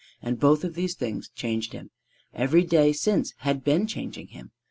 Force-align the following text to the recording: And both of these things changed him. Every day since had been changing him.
And 0.19 0.39
both 0.39 0.63
of 0.63 0.73
these 0.73 0.95
things 0.95 1.29
changed 1.29 1.73
him. 1.73 1.91
Every 2.33 2.63
day 2.63 2.91
since 2.91 3.35
had 3.41 3.63
been 3.63 3.85
changing 3.85 4.29
him. 4.29 4.49